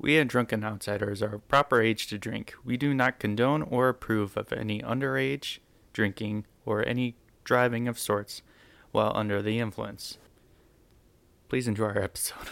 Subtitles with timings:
[0.00, 2.54] We at Drunken Outsiders are of proper age to drink.
[2.64, 5.58] We do not condone or approve of any underage
[5.92, 8.42] drinking or any driving of sorts
[8.92, 10.18] while under the influence.
[11.48, 12.36] Please enjoy our episode.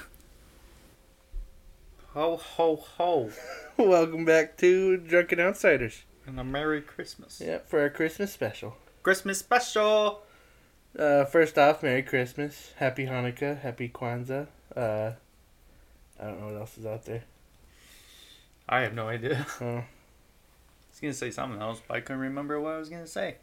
[2.15, 3.31] Ho, ho, ho.
[3.77, 6.05] Welcome back to Drunken Outsiders.
[6.27, 7.43] And a Merry Christmas.
[7.45, 8.79] Yeah, for our Christmas special.
[9.03, 10.23] Christmas special!
[10.99, 14.47] Uh, first off, Merry Christmas, Happy Hanukkah, Happy Kwanzaa.
[14.75, 15.13] Uh,
[16.19, 17.25] I don't know what else is out there.
[18.69, 19.47] I have no idea.
[19.61, 19.85] Oh, I
[20.91, 23.37] was gonna say something else, but I couldn't remember what I was gonna say.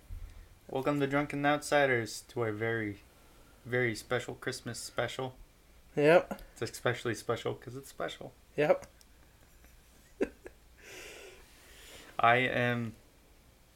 [0.70, 2.98] Welcome to Drunken Outsiders to our very,
[3.66, 5.36] very special Christmas special.
[5.96, 8.34] yep, It's especially special because it's special.
[8.58, 8.86] yep.
[12.20, 12.94] I am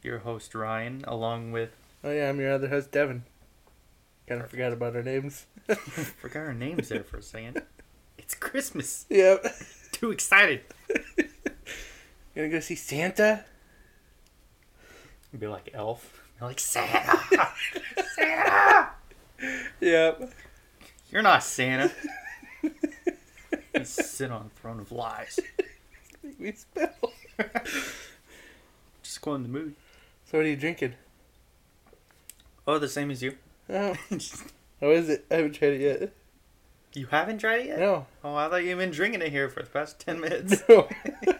[0.03, 1.69] your host Ryan, along with
[2.03, 3.23] Oh yeah, I'm your other host, Devin.
[4.27, 5.45] Kind of forgot about our names.
[6.21, 7.61] forgot our names there for a second.
[8.17, 9.05] It's Christmas.
[9.09, 9.45] Yep.
[9.93, 10.61] Too excited.
[12.37, 13.43] Gonna go see Santa?
[15.39, 16.21] Be like Elf.
[16.39, 17.19] Be like Santa.
[18.15, 18.89] Santa.
[19.81, 20.33] Yep.
[21.09, 21.91] You're not Santa.
[22.61, 25.39] you sit on a throne of lies.
[26.37, 26.93] Me spell.
[29.01, 29.73] Just going in the mood.
[30.29, 30.93] So what are you drinking?
[32.67, 33.35] Oh, the same as you.
[33.67, 34.17] Oh, how
[34.83, 35.25] oh, is it?
[35.31, 36.13] I haven't tried it yet.
[36.93, 37.79] you haven't tried it yet?
[37.79, 38.05] No.
[38.23, 40.61] Oh, I thought you've been drinking it here for the past 10 minutes.
[40.69, 40.87] No.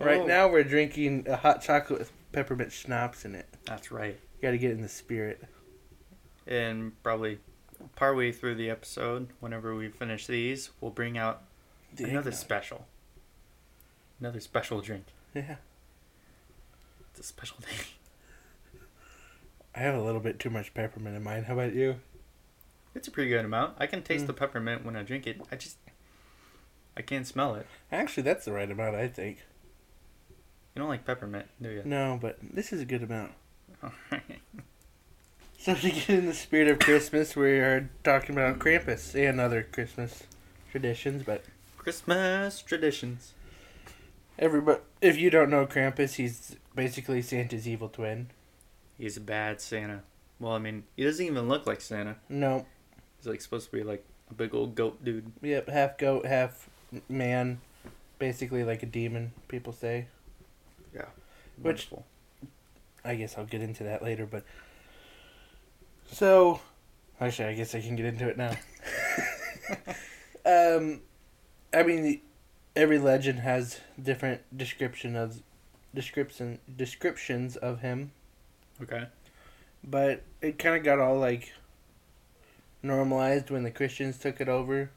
[0.00, 0.26] right Oh.
[0.26, 3.46] now we're drinking a hot chocolate with peppermint schnapps in it.
[3.66, 4.18] That's right.
[4.36, 5.42] You gotta get in the spirit.
[6.46, 7.38] And probably
[7.96, 11.42] partway through the episode, whenever we finish these, we'll bring out
[11.94, 12.34] The another eggnog.
[12.34, 12.86] special.
[14.18, 15.06] Another special drink.
[15.34, 15.56] Yeah.
[17.10, 18.80] It's a special day.
[19.74, 21.44] I have a little bit too much peppermint in mine.
[21.44, 21.96] How about you?
[22.94, 23.76] It's a pretty good amount.
[23.78, 24.28] I can taste Mm.
[24.28, 25.40] the peppermint when I drink it.
[25.52, 25.76] I just
[26.96, 27.66] I can't smell it.
[27.92, 29.38] Actually, that's the right amount, I think.
[30.80, 31.82] You don't like peppermint, do you?
[31.84, 33.32] No, but this is a good amount.
[33.84, 34.40] Alright.
[35.58, 39.62] So to get in the spirit of Christmas, we are talking about Krampus and other
[39.62, 40.22] Christmas
[40.70, 41.22] traditions.
[41.22, 41.44] But
[41.76, 43.34] Christmas traditions.
[44.38, 48.30] everybody, if you don't know Krampus, he's basically Santa's evil twin.
[48.96, 50.00] He's a bad Santa.
[50.38, 52.16] Well, I mean, he doesn't even look like Santa.
[52.30, 52.64] No,
[53.18, 55.30] He's like supposed to be like a big old goat dude.
[55.42, 56.70] yep, half goat, half
[57.06, 57.60] man,
[58.18, 59.32] basically like a demon.
[59.46, 60.06] People say.
[60.92, 62.06] Which- Wonderful.
[63.04, 64.44] I guess I'll get into that later, but
[66.12, 66.60] so
[67.20, 68.56] actually, I guess I can get into it now.
[70.76, 71.00] um,
[71.72, 72.20] I mean,
[72.76, 75.42] every legend has different description of
[75.94, 78.12] description descriptions of him,
[78.82, 79.06] Okay.
[79.82, 81.52] but it kind of got all like
[82.82, 84.90] normalized when the Christians took it over,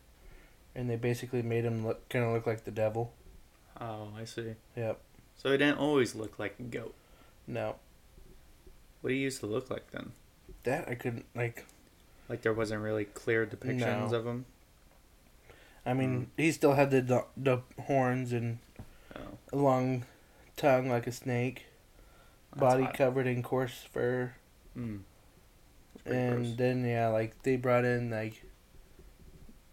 [0.75, 3.13] and they basically made him look kind of look like the devil.
[3.79, 4.55] Oh, I see.
[4.75, 4.99] Yep.
[5.37, 6.93] So he didn't always look like a goat.
[7.47, 7.75] No,
[9.01, 10.11] What he used to look like then?
[10.63, 11.65] that I couldn't like.
[12.29, 14.15] Like there wasn't really clear depictions No.
[14.17, 14.45] of him.
[15.85, 18.59] I mean, he still had the the, the horns and
[19.15, 20.05] Oh, a long
[20.55, 21.65] tongue like a snake,
[22.51, 22.93] that's body odd.
[22.93, 24.33] covered in coarse fur,
[24.77, 25.01] Mm.
[26.05, 26.55] And gross.
[26.57, 28.43] then yeah, like they brought in like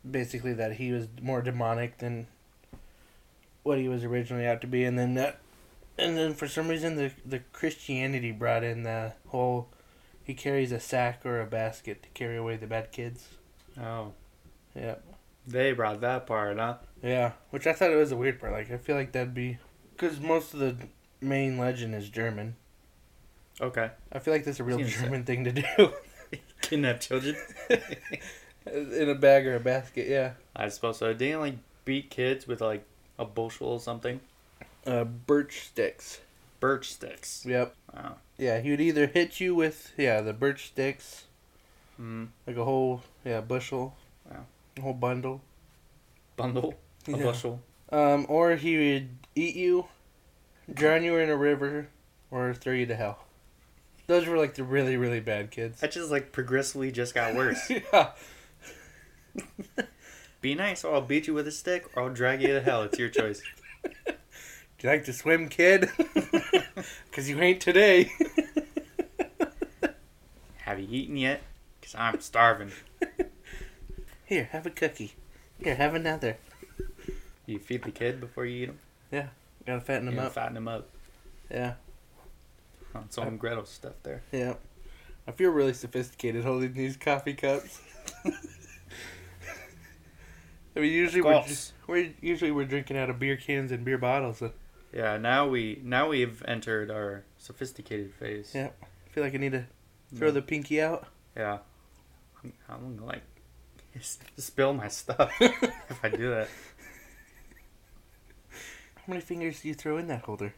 [0.08, 2.26] basically that he was more demonic than
[3.62, 5.38] what he was originally out to be, and then that,
[6.00, 9.68] and then for some reason the the Christianity brought in the whole
[10.22, 13.26] he carries a sack or a basket to carry away the bad kids.
[13.80, 14.12] Oh,
[14.74, 14.96] Yeah,
[15.46, 16.76] they brought that part, huh?
[17.02, 18.52] yeah, which I thought it was a weird part.
[18.52, 19.58] Like I feel like that'd be
[19.96, 20.76] because most of the
[21.20, 22.56] main legend is German.
[23.60, 23.90] Okay.
[24.12, 24.78] I feel like that's a real.
[24.78, 25.64] German thing to do.
[26.62, 27.36] Kidnap children.
[28.66, 30.32] In a bag or a basket, yeah.
[30.54, 31.12] I suppose so.
[31.12, 32.84] Didn't like beat kids with like
[33.18, 34.20] a bushel or something.
[34.86, 36.20] Uh, birch sticks.
[36.58, 37.44] Birch sticks.
[37.46, 37.74] Yep.
[37.94, 38.16] Wow.
[38.38, 41.24] Yeah, he would either hit you with yeah the birch sticks,
[42.00, 42.28] Mm.
[42.46, 43.94] like a whole yeah bushel,
[44.30, 44.46] Wow.
[44.76, 45.42] a whole bundle,
[46.36, 46.74] Bundle.
[47.06, 47.16] A Yeah.
[47.24, 47.60] bushel.
[47.92, 49.86] um, or he would eat you,
[50.72, 51.88] drown you in a river,
[52.30, 53.24] or throw you to hell.
[54.06, 55.80] Those were like the really really bad kids.
[55.80, 57.68] That just like progressively just got worse.
[57.70, 58.12] yeah.
[60.40, 62.82] Be nice, or I'll beat you with a stick, or I'll drag you to hell.
[62.84, 63.42] It's your choice.
[64.80, 65.90] Do you like to swim, kid?
[67.12, 68.10] Cause you ain't today.
[70.56, 71.42] Have you eaten yet?
[71.82, 72.72] Cause I'm starving.
[74.24, 75.12] Here, have a cookie.
[75.62, 76.38] Here, have another.
[77.44, 78.78] You feed the kid before you eat him.
[79.12, 79.26] Yeah.
[79.66, 80.32] Gotta fatten know, up.
[80.32, 80.88] fatten him up.
[81.50, 81.74] Yeah,
[82.94, 84.22] On some Gretel stuff there.
[84.32, 84.54] yeah.
[85.26, 87.82] I feel really sophisticated holding these coffee cups.
[90.74, 91.44] I mean, usually we're,
[91.86, 94.42] we're usually we're drinking out of beer cans and beer bottles.
[94.92, 98.52] Yeah, now we now we've entered our sophisticated phase.
[98.54, 98.70] Yeah.
[98.82, 99.64] I feel like I need to
[100.16, 100.34] throw Yeah.
[100.34, 101.06] the pinky out.
[101.36, 101.58] Yeah.
[102.42, 103.22] I'm, I'm gonna like
[104.36, 106.48] spill my stuff if I do that.
[108.96, 110.54] How many fingers do you throw in that holder?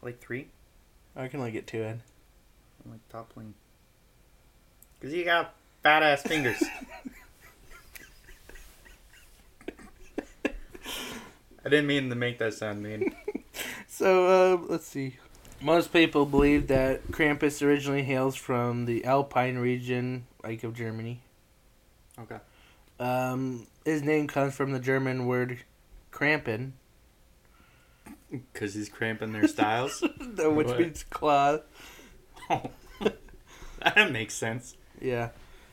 [0.00, 0.48] Like three?
[1.14, 2.02] I can only get two in.
[2.84, 3.54] I'm like toppling.
[5.00, 6.62] Cause you got fat ass fingers.
[11.64, 13.14] I didn't mean to make that sound mean.
[13.86, 15.18] So uh, let's see.
[15.60, 21.20] Most people believe that Krampus originally hails from the Alpine region, like of Germany.
[22.18, 22.38] Okay.
[22.98, 25.58] Um, his name comes from the German word
[26.10, 26.72] "krampen,"
[28.54, 30.00] Cause he's cramping their styles.
[30.36, 30.78] which What?
[30.78, 31.58] means claw.
[32.48, 32.70] oh.
[33.84, 34.76] that makes sense.
[35.00, 35.28] Yeah,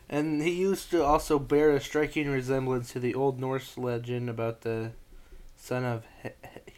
[0.09, 4.61] and he used to also bear a striking resemblance to the Old Norse legend about
[4.61, 4.91] the
[5.59, 6.29] son of He-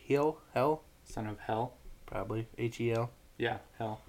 [0.08, 0.38] He- Hel.
[0.54, 1.74] Hel, Son of hell.
[2.06, 3.10] probably H E L.
[3.38, 4.02] Yeah, hell.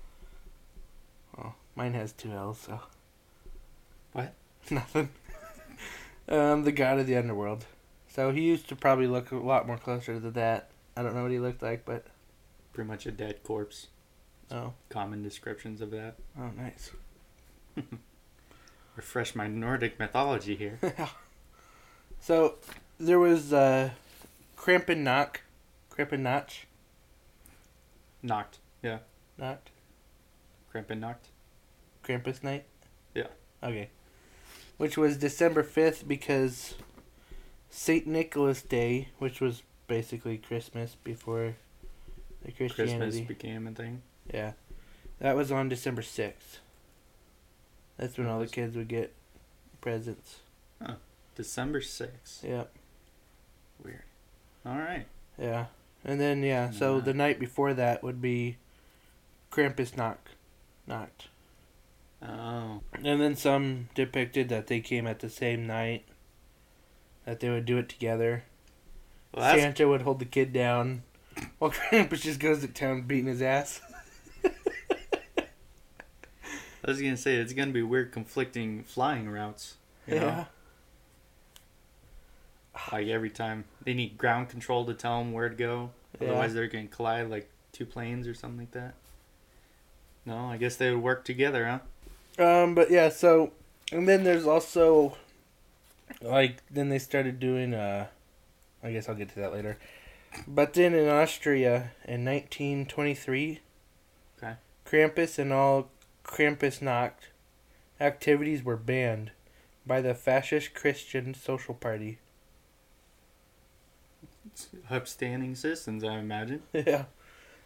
[1.38, 2.80] Oh, mine has two L's, so.
[4.12, 4.34] What?
[4.70, 5.08] Nothing.
[6.28, 7.64] um, the god of the underworld.
[8.08, 10.70] So he used to probably look a lot more closer to that.
[10.96, 12.06] I don't know what he looked like, but
[12.74, 13.88] Pretty much a dead corpse.
[14.50, 16.16] oh, Common descriptions of that.
[16.38, 16.90] oh, nice.
[18.96, 20.78] Refresh my Nordic mythology here.
[22.20, 22.56] so
[23.00, 23.90] there was uh,
[24.62, 25.38] Krampenach,
[26.18, 26.68] notch.
[28.22, 28.58] Knocked.
[28.80, 28.98] Yeah.
[29.36, 29.70] not
[30.70, 31.26] Cramping knocked.
[32.04, 32.64] Krampus night.
[33.12, 33.26] Yeah.
[33.60, 33.90] Okay.
[34.76, 36.74] Which was December fifth because
[37.70, 41.56] Saint Nicholas Day, which was basically Christmas before
[42.44, 42.96] the Christianity.
[42.96, 44.02] Christmas became a thing.
[44.32, 44.52] Yeah.
[45.18, 46.58] That was on December 6th.
[47.96, 49.12] That's when all the kids would get
[49.80, 50.38] presents.
[51.34, 52.44] December 6th.
[52.44, 52.72] Yep.
[53.84, 54.02] Weird.
[54.66, 55.06] Alright.
[55.38, 55.66] Yeah.
[56.04, 57.02] And then, yeah, so Yeah.
[57.02, 58.56] the night before that would be
[59.50, 60.30] Krampus knock.
[60.86, 61.28] Knocked.
[62.22, 62.80] Oh.
[62.92, 66.04] And then some depicted that they came at the same night.
[67.24, 68.44] That they would do it together.
[69.34, 71.02] Well, Santa would hold the kid down
[71.58, 73.80] while Krampus just goes to town beating his ass.
[74.44, 74.50] I
[76.90, 79.76] was gonna say it's gonna be weird conflicting flying routes.
[80.06, 80.46] You know?
[82.90, 85.90] Like every time they need ground control to tell them where to go.
[86.20, 86.28] Yeah.
[86.28, 88.94] Otherwise, they're gonna collide like two planes or something like that.
[90.24, 91.80] No, I guess they would work together,
[92.38, 92.44] huh?
[92.44, 93.52] Um, but yeah, so
[93.92, 95.16] and then there's also
[96.20, 98.06] like then they started doing uh
[98.82, 99.78] I guess I'll get to that later.
[100.48, 103.60] But then in Austria in 1923,
[104.42, 104.54] Okay.
[104.86, 105.90] Krampus and all
[106.24, 107.12] Krampusnacht
[108.00, 109.30] activities were banned
[109.86, 112.18] by the fascist Christian Social Party.
[114.90, 116.62] Upstanding citizens, I imagine.
[116.72, 117.04] yeah.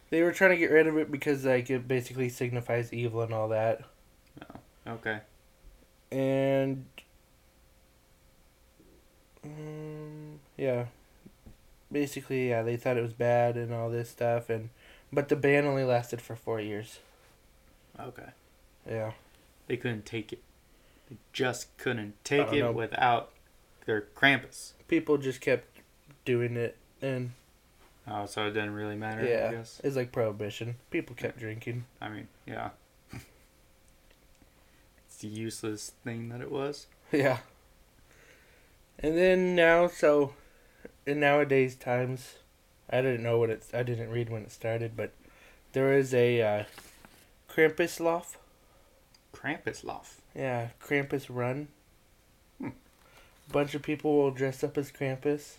[0.09, 3.33] They were trying to get rid of it because like it basically signifies evil and
[3.33, 3.81] all that.
[4.87, 5.19] Okay.
[6.11, 6.85] and
[9.43, 10.85] um, yeah
[11.91, 14.69] basically yeah they thought it was bad and all this stuff and
[15.11, 16.99] but the ban only lasted for four years
[17.99, 18.29] Okay.
[18.89, 19.11] yeah
[19.67, 20.39] They couldn't take it.
[21.09, 22.71] They just couldn't take it know.
[22.71, 23.31] without
[23.85, 24.73] their Krampus.
[24.87, 25.65] people just kept
[26.27, 27.31] doing it and
[28.09, 29.81] Oh, so it didn't really matter, I yeah guess.
[29.83, 32.69] it's like prohibition people kept drinking I mean, yeah.
[35.07, 36.87] it's the useless thing that it was.
[37.11, 37.39] yeah
[38.99, 40.33] and then now so
[41.05, 42.35] in nowadays times
[42.89, 45.11] i didn't know what it i didn't read when it started but
[45.73, 46.63] there is a uh,
[47.49, 48.35] Krampuslauf
[49.33, 50.15] Krampuslauf.
[50.35, 51.67] Yeah, Krampus Run.
[52.59, 52.69] Hmm.
[53.51, 55.57] Bunch of people will dress up as Krampus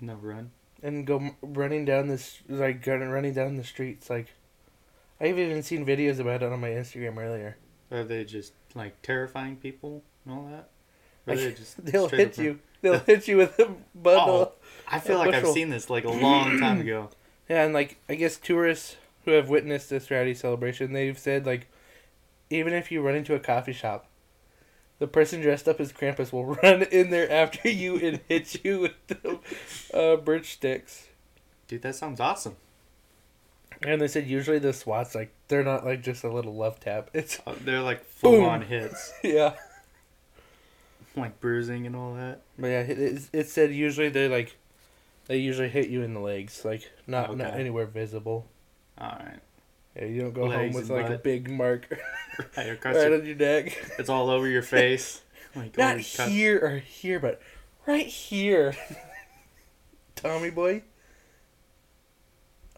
[0.00, 0.50] No run.
[0.82, 4.08] and go running down this like running down the streets.
[4.08, 4.28] Like,
[5.20, 7.56] I've even seen videos about it on my Instagram earlier.
[7.90, 10.68] Are they just like terrifying people and all that?
[11.26, 12.46] Or Like, they just They'll hit up run?
[12.46, 12.58] you.
[12.82, 14.34] They'll hit you with a bundle.
[14.34, 14.52] Oh,
[14.88, 17.10] I feel a like I've seen this like a long time ago.
[17.48, 21.66] Yeah, and like I guess tourists who have witnessed this rowdy celebration, they've said like,
[22.48, 24.06] even if you run into a coffee shop,
[25.00, 28.78] the person dressed up as Krampus will run in there after you and hit you
[28.80, 29.38] with the
[29.92, 31.08] uh, birch sticks.
[31.66, 32.56] Dude, that sounds awesome.
[33.82, 37.10] And they said usually the SWATs like they're not like just a little love tap.
[37.14, 38.44] It's Uh, they're like full Boom.
[38.44, 39.54] on hits, yeah.
[41.16, 42.42] like bruising and all that.
[42.58, 44.56] But yeah, it, it, it said usually they like
[45.26, 48.46] they usually hit you in the legs, like not not anywhere visible.
[48.98, 49.40] All right,
[49.96, 51.86] Yeah, you don't go home with like a big mark
[52.56, 53.76] right right your, on your neck.
[53.98, 55.22] it's all over your face.
[55.54, 57.40] Like Not here or here, but
[57.86, 58.74] right here.
[60.14, 60.82] Tommy Boy.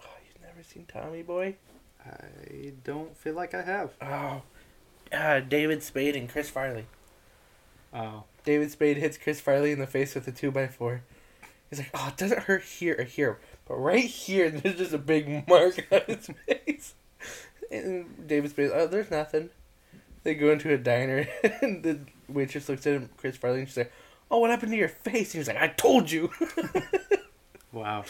[0.01, 1.57] Oh, you've never seen Tommy Boy?
[2.05, 3.91] I don't feel like I have.
[4.01, 4.43] Oh,
[5.13, 6.87] uh, David Spade and Chris Farley.
[7.93, 8.25] Oh.
[8.45, 11.03] David Spade hits Chris Farley in the face with a two by four.
[11.71, 14.99] He's like, "Oh, it doesn't hurt here or here, but right here, there's just a
[14.99, 16.95] big mark on his face."
[17.73, 19.51] And David Spade, "Oh, uh, there's nothing."
[20.23, 21.27] They go into a diner,
[21.63, 23.93] and the waitress looks at him, Chris Farley, and she's like,
[24.31, 26.31] "Oh, what happened to your face?" And he's like, "I told you."
[27.73, 28.05] Wow.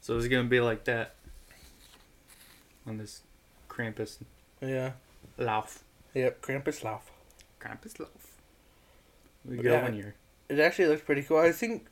[0.00, 1.14] So it's gonna be like that
[2.86, 3.22] on this
[3.68, 4.18] Krampus
[4.60, 4.92] yeah.
[5.38, 5.78] lauf.
[6.14, 6.42] Yep.
[6.42, 7.10] Krampus laugh.
[7.60, 8.08] Krampus lauf.
[9.44, 9.82] We But go yeah.
[9.82, 10.14] one year.
[10.48, 11.38] It actually looks pretty cool.
[11.38, 11.86] I think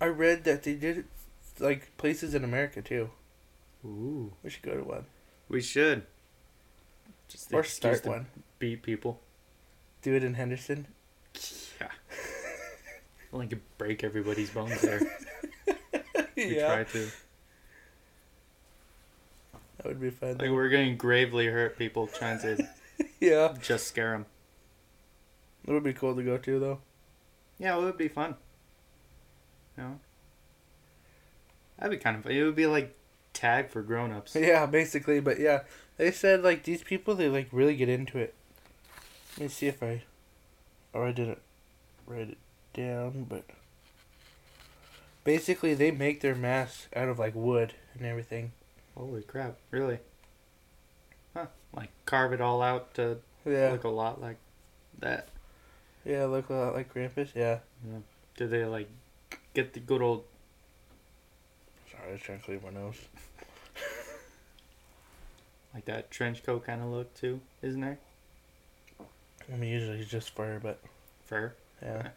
[0.00, 1.04] I read that they did
[1.58, 3.10] like places in America too.
[3.84, 4.32] Ooh.
[4.42, 5.06] We should go to one
[5.48, 6.04] We should.
[7.28, 8.26] Just or start to one.
[8.58, 9.20] Beat people.
[10.02, 10.86] Do it in Henderson.
[11.80, 11.88] Yeah.
[13.30, 15.00] Well, I could break everybody's bones there.
[16.34, 17.10] We try to.
[19.76, 20.38] that would be fun.
[20.38, 22.66] Like we're going to gravely hurt people trying to
[23.20, 24.26] yeah, just scare them.
[25.66, 26.78] It would be cool to go to though.
[27.58, 28.34] Yeah, it would be fun.
[29.76, 30.00] You know?
[31.78, 32.32] That'd be kind of fun.
[32.32, 32.96] It would be like
[33.32, 34.34] tag for grown-ups.
[34.34, 35.62] Yeah, basically, but yeah,
[35.96, 38.34] they said like these people they like really get into it.
[39.36, 40.02] Let me see if I,
[40.92, 41.40] or I didn't
[42.06, 42.38] write it
[42.74, 43.44] down, but
[45.24, 48.52] basically they make their masks out of like wood and everything.
[48.96, 49.56] Holy crap!
[49.70, 49.98] Really?
[51.34, 51.46] Huh?
[51.74, 54.36] Like carve it all out to Yeah, look a lot like
[54.98, 55.28] that.
[56.04, 57.30] yeah, look a lot like Krampus.
[57.34, 57.60] Yeah.
[57.90, 58.00] yeah.
[58.36, 58.90] Do they like
[59.54, 60.24] get the good old
[62.06, 62.96] I was trying to clear my nose.
[65.74, 67.40] like that trench coat kind of look too?
[67.62, 67.98] Isn't there?
[69.52, 70.78] I mean, usually it's just fur, but
[71.24, 72.08] Fur, yeah,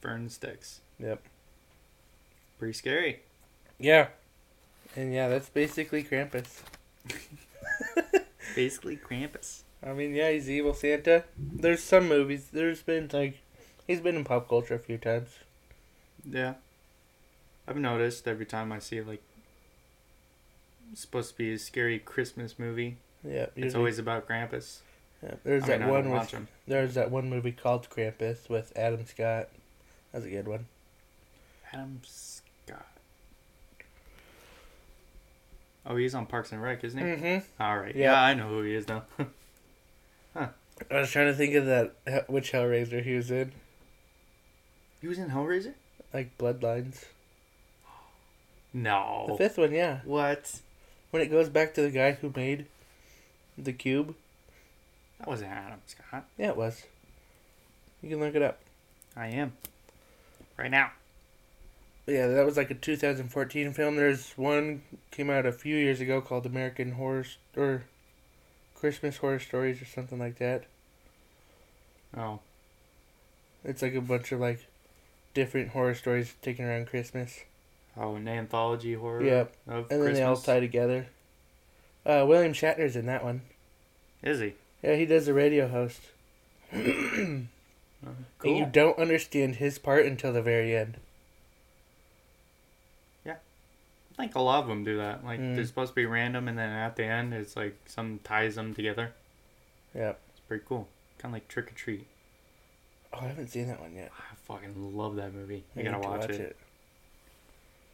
[0.00, 0.80] fern sticks.
[0.98, 1.22] yep,
[2.58, 3.20] Pretty scary.
[3.78, 4.08] yeah,
[4.96, 6.62] and yeah, that's basically Krampus.
[8.56, 9.62] Basically, Krampus.
[9.86, 11.22] I mean, yeah, he's evil Santa.
[11.38, 12.48] There's some movies.
[12.52, 13.38] There's been like,
[13.86, 15.28] he's been in pop culture a few times.
[16.28, 16.54] Yeah.
[17.70, 19.22] I've noticed every time I see like
[20.94, 24.78] supposed to be a scary Christmas movie, Yeah, it's always about Krampus.
[25.22, 26.34] Yeah, there's I that mean, one with
[26.66, 29.50] there's that one movie called Krampus with Adam Scott.
[30.12, 30.66] That's a good one.
[31.72, 32.88] Adam Scott.
[35.86, 37.04] Oh, he's on Parks and Rec, isn't he?
[37.04, 37.62] Mm-hmm.
[37.62, 37.94] All right.
[37.94, 38.12] Yeah.
[38.12, 38.22] Yeah.
[38.22, 39.04] I know who he is now.
[40.34, 40.48] I
[40.90, 43.52] was trying to think of that Hell- which Hellraiser he was in,
[45.00, 45.74] he was in Hellraiser?
[46.12, 47.04] like Bloodlines.
[48.72, 49.26] No.
[49.28, 50.60] The fifth one, yeah, What?
[51.10, 52.66] when it goes back to the guy who made
[53.58, 54.14] the cube.
[55.18, 56.24] That wasn't Adam Scott.
[56.38, 56.84] Yeah, it was.
[58.02, 58.60] You can look it up.
[59.16, 59.52] I am.
[60.56, 60.92] Right now.
[62.06, 63.96] Yeah, that was like a 2014 film.
[63.96, 67.24] There's one came out a few years ago called American Horror
[67.56, 67.84] or
[68.74, 70.64] Christmas Horror Stories or something like that.
[72.16, 72.40] Oh.
[73.64, 74.66] It's like a bunch of like
[75.34, 77.40] different horror stories taken around Christmas.
[77.96, 79.52] Oh, an anthology horror Yep.
[79.68, 81.06] of And then they all tie together.
[82.06, 83.42] Uh, William Shatner's in that one.
[84.22, 84.54] Is he?
[84.82, 86.00] Yeah, he does the radio host.
[86.72, 86.78] Oh,
[88.02, 88.56] And cool.
[88.56, 90.96] you don't understand his part until the very end.
[93.26, 93.36] Yeah,
[94.14, 95.22] I think a lot of them do that.
[95.24, 95.54] Like, Mm.
[95.54, 98.74] they're supposed to be random, and then at the end, it's like some ties them
[98.74, 99.12] together.
[99.94, 100.14] Yeah.
[100.30, 100.88] It's pretty cool.
[101.18, 102.06] Kind of like Trick or Treat.
[103.12, 104.10] Oh, I haven't seen that one yet.
[104.18, 105.64] I fucking love that movie.
[105.76, 106.40] I You gotta to watch, it.
[106.40, 106.56] it.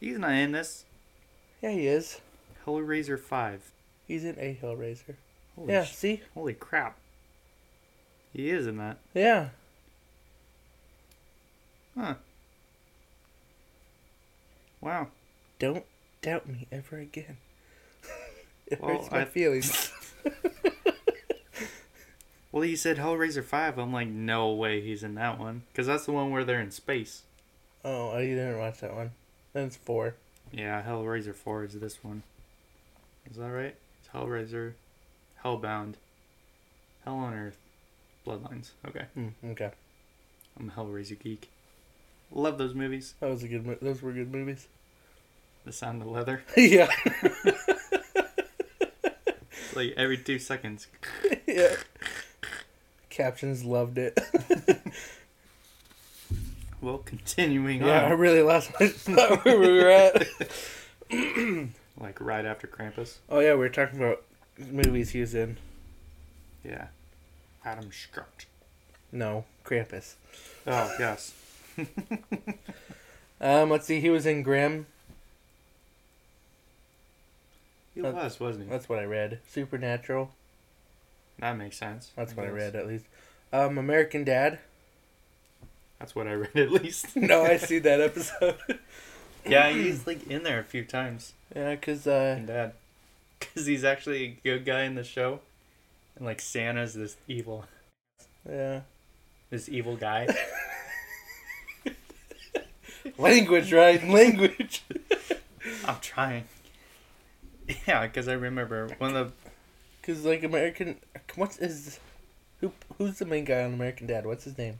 [0.01, 0.85] He's not in this.
[1.63, 2.21] Yeah, he is.
[2.67, 3.73] Hellraiser 5.
[4.07, 5.15] He's in A Hellraiser.
[5.57, 6.23] Holy, yeah, sh- see?
[6.35, 6.97] holy crap.
[8.33, 8.99] He is in that.
[9.15, 9.49] Yeah.
[11.99, 12.15] Huh.
[14.81, 15.09] Wow.
[15.59, 15.85] Don't
[16.21, 17.39] doubt me ever again.
[18.67, 19.93] it Well, hurts my I- feelings.
[22.53, 23.77] Well, he said Hellraiser 5.
[23.77, 25.65] I'm like, no way he's in that one.
[25.73, 27.23] Because that's the one where they're in space.
[27.85, 29.11] oh, I didn't watch that one.
[29.57, 30.17] That's four.
[30.53, 32.25] Yeah, Hellraiser 4 is this one.
[33.31, 33.75] Is that right?
[33.99, 34.75] It's Hellraiser,
[35.43, 35.95] Hellbound,
[37.07, 37.57] Hell on Earth,
[38.27, 38.73] Bloodlines.
[38.87, 39.07] Okay.
[39.15, 39.71] Hmm, okay.
[40.61, 41.49] I'm a Hellraiser geek.
[42.31, 43.15] Love those movies.
[43.21, 43.65] That was a good.
[43.65, 44.69] Mo- those were good movies.
[45.65, 46.43] The sound of leather.
[46.59, 46.91] yeah.
[49.75, 50.87] like every two seconds.
[51.47, 51.77] yeah.
[53.09, 54.19] Captions loved it.
[56.87, 60.27] Well, continuing yeah, I really lost my spot where we were at.
[61.99, 63.17] Like right after Krampus.
[63.31, 64.23] Oh yeah, we were talking about
[64.59, 65.57] movies he was in.
[66.63, 66.89] Yeah.
[67.65, 68.45] Adam Scott.
[69.11, 70.15] No, Krampus.
[70.67, 71.35] Oh yes.
[73.39, 74.01] Um, let's see.
[74.01, 74.87] He was in Grimm.
[77.95, 78.71] He was, wasn't he?
[78.71, 79.41] That's what I read.
[79.47, 80.31] Supernatural.
[81.39, 82.13] That makes sense.
[82.17, 83.05] That's what I read at least.
[83.53, 84.59] Um, American Dad.
[85.99, 87.07] That's what I read at least.
[87.17, 88.57] no, I see that episode.
[89.47, 91.33] yeah, he's like in there a few times.
[91.55, 92.73] yeah, cause uh, And dad,
[93.39, 95.41] because he's actually a good guy in the show,
[96.17, 97.65] and like Santa's this evil,
[98.49, 98.81] yeah,
[99.51, 100.29] this evil guy.
[103.19, 104.07] language, right?
[104.07, 104.85] Language.
[105.85, 106.45] I'm trying.
[107.87, 109.33] Yeah, because I remember one of the
[110.07, 110.99] Cause like American,
[111.35, 111.99] what's is,
[112.61, 114.25] who who's the main guy on American Dad?
[114.25, 114.79] What's his name?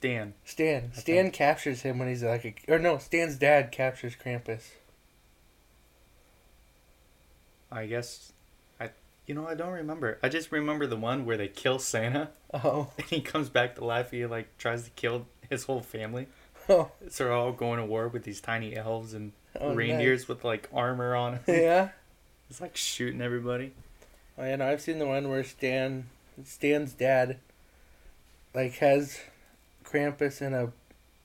[0.00, 0.32] Stan.
[0.46, 0.92] Stan.
[0.94, 1.34] Stan think.
[1.34, 4.70] captures him when he's like a, or no, Stan's dad captures Krampus.
[7.70, 8.32] I guess
[8.80, 8.90] I
[9.26, 10.18] you know I don't remember.
[10.22, 13.84] I just remember the one where they kill Santa Oh, and he comes back to
[13.84, 14.10] life.
[14.10, 16.28] He like tries to kill his whole family.
[16.70, 20.44] oh, So they're all going to war with these tiny elves and oh reindeers with
[20.44, 21.32] like armor on.
[21.46, 21.60] nice.
[21.60, 21.88] yeah.
[22.48, 23.72] It's like shooting everybody.
[24.38, 26.08] Oh yeah, no, I've seen the one where Stan,
[26.44, 27.38] Stan's dad,
[28.54, 29.20] like has
[29.90, 30.72] Krampus in a,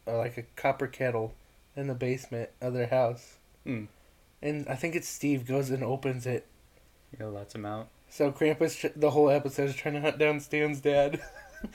[0.07, 1.33] uh, like a copper kettle,
[1.75, 3.85] in the basement of their house, Hmm.
[4.41, 6.45] and I think it's Steve goes and opens it.
[7.11, 7.87] You know, lets him out.
[8.09, 11.21] So Krampus, the whole episode is trying to hunt down Stan's dad.
[11.63, 11.67] I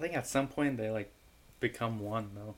[0.00, 1.10] think at some point they like
[1.60, 2.54] become one though.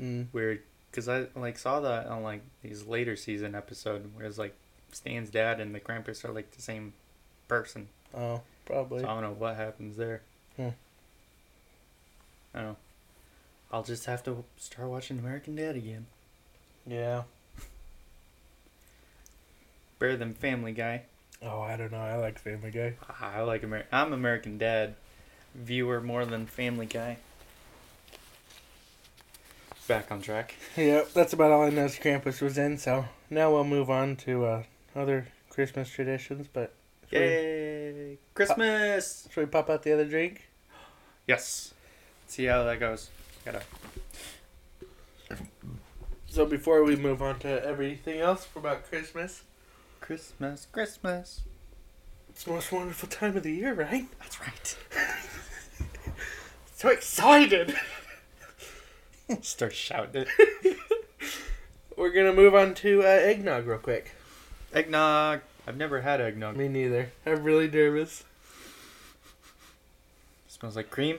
[0.00, 0.26] mm.
[0.32, 4.54] Weird, because I like saw that on like these later season episode where it's like
[4.92, 6.92] Stan's dad and the Krampus are like the same
[7.48, 7.88] person.
[8.14, 9.00] Oh, probably.
[9.00, 10.22] So I don't know what happens there.
[10.56, 10.68] Hmm.
[12.58, 12.76] I don't know.
[13.70, 16.06] I'll just have to start watching American Dad again.
[16.84, 17.22] Yeah.
[20.00, 21.02] Better than Family Guy.
[21.40, 21.98] Oh, I don't know.
[22.00, 22.94] I like Family Guy.
[23.20, 23.84] I like Amer.
[23.92, 24.96] I'm American Dad
[25.54, 27.18] viewer more than Family Guy.
[29.86, 30.56] Back on track.
[30.76, 31.86] Yep, that's about all I know.
[31.86, 32.76] Krampus was in.
[32.76, 34.62] So now we'll move on to uh,
[34.96, 36.48] other Christmas traditions.
[36.52, 36.74] But
[37.08, 38.18] should we, Yay!
[38.34, 39.28] Christmas.
[39.30, 40.48] should we pop out the other drink?
[41.28, 41.72] Yes.
[42.28, 43.10] See how that goes.
[43.44, 43.62] Gotta.
[46.26, 49.42] So before we move on to everything else for about Christmas,
[50.00, 51.40] Christmas, Christmas.
[52.28, 54.06] it's the most wonderful time of the year, right?
[54.20, 54.76] That's right.
[56.78, 57.74] So excited!
[59.40, 60.26] Start shouting.
[61.96, 64.12] We're gonna move on to uh, eggnog real quick.
[64.72, 65.40] Eggnog.
[65.66, 66.56] I've never had eggnog.
[66.56, 67.10] Me neither.
[67.26, 68.22] I'm really nervous.
[70.46, 71.18] smells like cream,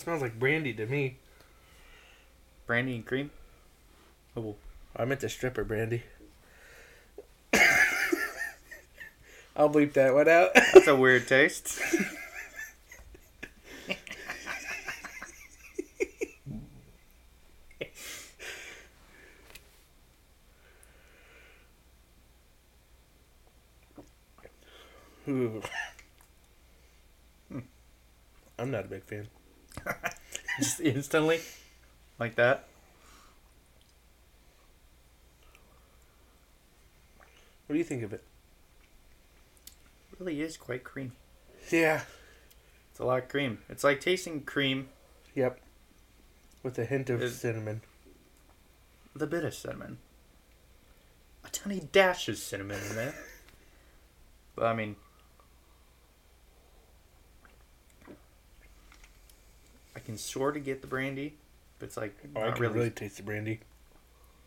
[0.00, 1.16] smells like brandy to me.
[2.66, 3.30] brandy and cream.
[4.36, 4.56] Oh,
[4.96, 6.02] I meant the stripper brandy.
[9.56, 10.50] I'll bleep that one out.
[10.54, 11.80] that's a weird taste.
[25.24, 25.60] Hmm.
[28.58, 29.28] I'm not a big fan.
[30.58, 31.40] Just instantly,
[32.18, 32.66] like that.
[37.66, 38.22] What do you think of it?
[40.18, 41.12] really is quite creamy.
[41.70, 42.02] Yeah.
[42.90, 43.58] It's a lot of cream.
[43.70, 44.88] It's like tasting cream
[45.34, 45.58] Yep.
[46.62, 47.80] With a hint of It- cinnamon.
[49.14, 49.96] The bit of cinnamon.
[51.44, 53.14] A tiny dash of cinnamon in there.
[54.56, 54.96] But I mean,
[60.10, 61.36] can sort of get the brandy,
[61.78, 62.74] but it's like Oh, I can really.
[62.74, 63.60] really taste the brandy.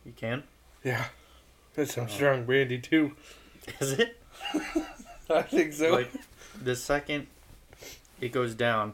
[0.06, 0.44] You can?
[0.84, 1.06] Yeah.
[1.74, 2.08] That's some Oh.
[2.08, 3.16] strong brandy too.
[3.80, 4.20] Is it?
[5.30, 5.92] I think so.
[5.94, 6.12] Like
[6.62, 7.28] the second
[8.22, 8.94] it goes down,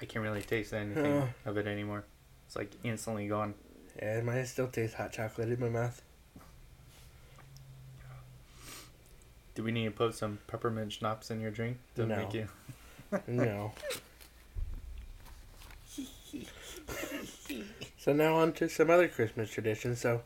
[0.00, 1.28] I can't really taste anything Uh.
[1.44, 2.04] of it anymore.
[2.46, 3.54] It's like instantly gone.
[4.00, 6.00] yeah, mine still tastes hot chocolate in my mouth.
[9.54, 12.16] Do we need to put some peppermint schnapps in your drink to No.
[12.16, 12.48] make you?
[13.26, 13.72] No.
[17.98, 20.00] so now on to some other Christmas traditions.
[20.00, 20.22] So,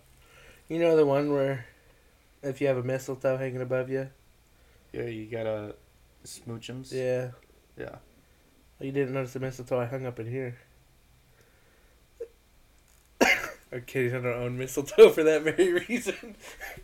[0.69, 1.67] you know the one where
[2.43, 4.09] if you have a mistletoe hanging above you?
[4.93, 5.75] Yeah, you gotta
[6.25, 6.93] smoochums.
[6.93, 7.31] Yeah.
[7.79, 7.97] Yeah.
[8.81, 10.59] Oh, you didn't notice the mistletoe I hung up in here.
[13.73, 16.37] Our kids don't own mistletoe for that very reason.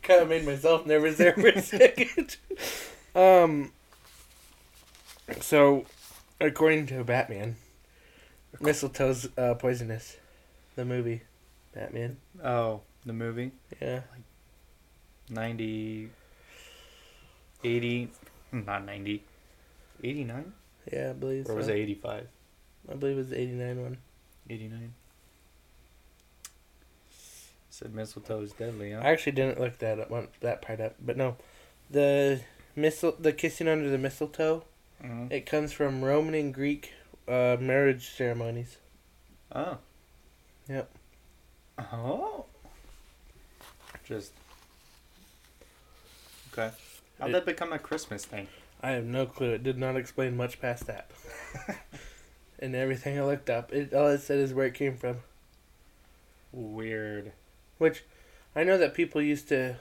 [0.02, 2.36] kind of made myself nervous there for a second.
[3.14, 3.72] Um.
[5.40, 5.84] So,
[6.40, 7.56] according to Batman,
[8.60, 10.16] mistletoe's uh, poisonous.
[10.76, 11.22] The movie,
[11.74, 12.18] Batman.
[12.42, 13.50] Oh, the movie.
[13.80, 14.02] Yeah.
[15.30, 16.08] 90,
[17.64, 18.08] 80,
[18.52, 19.22] not 90,
[20.02, 20.52] 89?
[20.92, 22.28] Yeah, I believe Or was it 85?
[22.90, 23.98] I believe it was the 89 one.
[24.48, 24.94] 89.
[27.70, 29.00] Said mistletoe is deadly, huh?
[29.02, 31.36] I actually didn't look that up, one, that part up, but no,
[31.90, 32.40] the
[32.74, 34.64] mistle, the kissing under the mistletoe,
[35.04, 35.30] Mhm.
[35.30, 36.92] it comes from Roman and Greek
[37.28, 38.76] uh, marriage ceremonies.
[39.54, 39.78] Oh.
[40.68, 40.90] Yep.
[41.78, 42.44] Oh.
[44.04, 44.32] Just.
[46.52, 46.70] Okay.
[47.18, 48.48] How'd It- that become a Christmas thing?
[48.82, 49.52] I have no clue.
[49.54, 51.10] It did not explain much past that.
[52.60, 55.16] and everything I looked up, it all it said is where it came from.
[56.52, 57.32] Weird.
[57.78, 58.04] Which,
[58.54, 59.76] I know that people used to.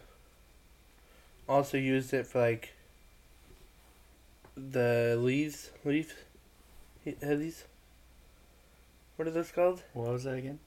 [1.48, 2.74] Also used it for like.
[4.56, 6.16] The leaves, leaf,
[7.22, 7.64] have uh, these.
[9.16, 9.82] What are those called?
[9.94, 10.60] What was that again?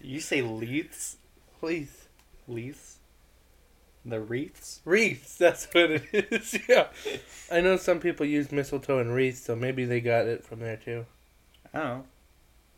[0.00, 1.16] Did you say leaves?
[1.60, 2.08] Please.
[2.48, 2.96] Leaves?
[4.04, 4.80] The wreaths?
[4.84, 6.58] Wreaths, that's what it is.
[6.68, 6.88] yeah.
[7.50, 10.76] I know some people use mistletoe and wreaths, so maybe they got it from there
[10.76, 11.06] too.
[11.72, 12.04] I don't.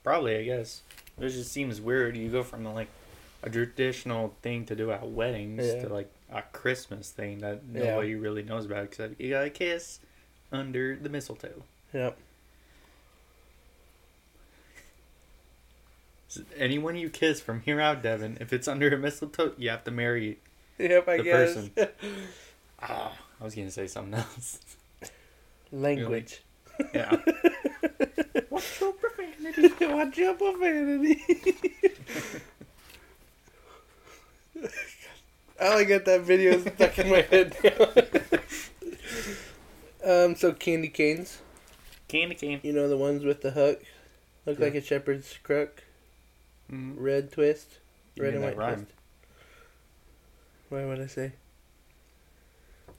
[0.05, 0.83] Probably, I guess.
[1.19, 2.17] It just seems weird.
[2.17, 2.87] You go from like
[3.43, 5.83] a traditional thing to do at weddings Yeah.
[5.83, 7.85] to like a Christmas thing that Yeah.
[7.87, 9.99] nobody really knows about except you gotta kiss
[10.53, 11.63] under the mistletoe.
[11.97, 12.19] Yep.
[16.59, 19.91] Anyone you kiss from here out, Devin, if it's under a mistletoe, you have to
[19.91, 20.37] marry.
[20.79, 21.55] Yep, I The guess.
[21.55, 21.71] person.
[22.79, 24.61] Ah, I was gonna say something else.
[25.73, 26.43] Language.
[26.95, 27.17] Yeah.
[28.51, 29.87] What's your profanity?
[29.87, 31.23] Watch your profanity.
[35.59, 37.57] I only got that video stuck in my head
[40.05, 41.39] um, so candy canes,
[42.09, 42.61] Candy cane.
[42.63, 43.83] you know the ones with the hook,
[44.45, 44.65] look Yeah.
[44.67, 45.83] like a shepherd's crook,
[46.71, 47.01] Mm-hmm.
[47.03, 47.79] red twist,
[48.17, 48.75] You red and white rhyme.
[48.87, 48.93] twist.
[50.69, 51.33] What would I say?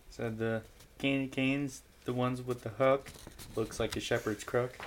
[0.10, 0.62] Said the
[1.00, 3.10] candy canes, the ones with the hook,
[3.56, 4.78] looks like a shepherd's crook.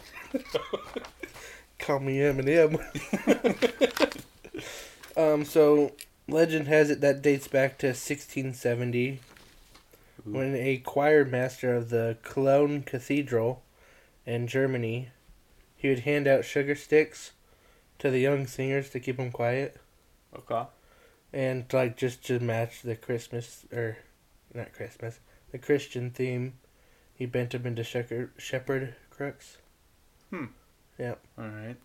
[1.78, 2.80] Call me Eminem.
[5.16, 5.92] um, so
[6.28, 9.20] legend has it that dates back to 1670
[10.26, 10.30] Ooh.
[10.32, 13.62] when a choir master of the Cologne Cathedral
[14.30, 15.08] in Germany,
[15.74, 17.32] he would hand out sugar sticks
[17.98, 19.76] to the young singers to keep them quiet
[20.34, 20.64] Okay.
[21.32, 23.98] and like just to match the Christmas or
[24.54, 25.18] not Christmas,
[25.52, 26.54] the Christian theme.
[27.14, 29.58] He bent them into shepherd, shepherd crooks.
[30.30, 30.46] Hmm.
[30.98, 31.18] Yep.
[31.38, 31.76] All right.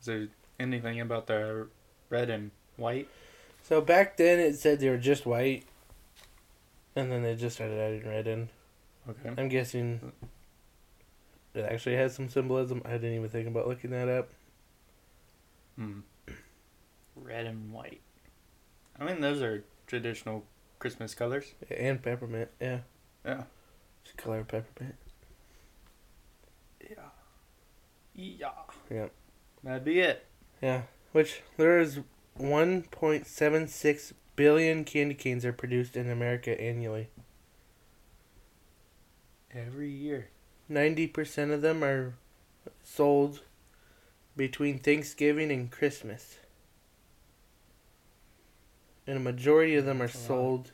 [0.00, 0.28] Is there
[0.60, 1.66] anything about the
[2.10, 3.08] red and white?
[3.62, 5.64] So back then it said they were just white,
[6.94, 8.48] and then they just started adding red in.
[9.08, 9.30] Okay.
[9.36, 10.12] I'm guessing
[11.54, 12.82] it actually has some symbolism.
[12.84, 14.30] I didn't even think about looking that up.
[15.76, 16.00] Hmm.
[17.16, 18.00] Red and white.
[18.98, 20.44] I mean, those are traditional
[20.78, 21.54] Christmas colors.
[21.70, 22.80] And peppermint, yeah.
[23.24, 23.44] Yeah.
[24.04, 24.96] Just color of peppermint.
[26.80, 27.10] Yeah.
[28.14, 28.50] Yeah.
[28.90, 29.06] Yeah.
[29.62, 30.26] That'd be it.
[30.60, 30.82] Yeah.
[31.12, 32.00] Which there is
[32.38, 37.08] 1.76 billion candy canes are produced in America annually.
[39.54, 40.30] Every year.
[40.72, 42.14] 90% of them are
[42.82, 43.40] sold
[44.36, 46.38] between Thanksgiving and Christmas.
[49.06, 50.26] And a majority of them are That's a lot.
[50.26, 50.72] sold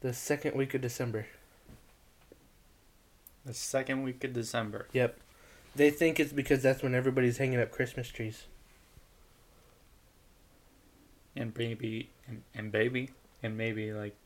[0.00, 1.26] the second week of December.
[3.44, 4.88] The second week of December.
[4.92, 5.18] Yep.
[5.74, 8.44] They think it's because that's when everybody's hanging up Christmas trees.
[11.36, 13.10] And baby, and, and baby,
[13.42, 14.16] and maybe like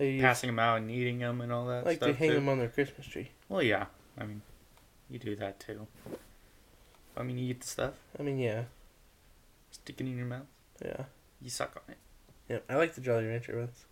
[0.00, 1.86] They use, passing them out and eating them and all that stuff.
[1.86, 2.34] like they hang too.
[2.36, 3.32] them on their Christmas tree.
[3.50, 3.84] Well, yeah.
[4.16, 4.40] I mean,
[5.10, 5.86] you do that too.
[7.14, 8.62] I mean, you eat the stuff, I mean, yeah,
[9.70, 10.46] stick it in your mouth,
[10.82, 11.04] yeah,
[11.42, 11.98] you suck on it.
[12.48, 12.58] yeah.
[12.74, 13.84] I like the Jolly Rancher ones.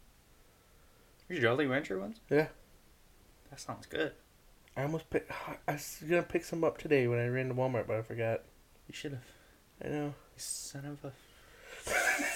[1.28, 2.20] Your Jolly Rancher ones?
[2.30, 2.46] Yeah.
[3.50, 4.12] That sounds good.
[4.78, 5.30] I almost pick.
[5.68, 8.44] I was gonna pick some up today when I ran to Walmart, but I forgot.
[8.88, 9.24] You should have.
[9.84, 10.04] I know.
[10.06, 11.12] You son of a.